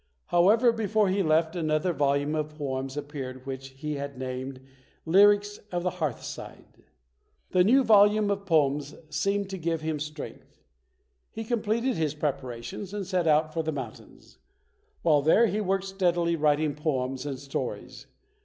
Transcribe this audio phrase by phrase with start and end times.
[0.33, 4.59] However, before he left, another volume of poems appeared which he had named
[5.05, 6.81] "Lyrics of the Hearthside".
[7.51, 10.61] The new volume of poems seemed to give him PAUL LAURENCE DUNBAR [57 strength.
[11.33, 14.39] He completed his preparations and set out for the mountains.
[15.03, 18.07] While there he worked steadily writing poems and stories.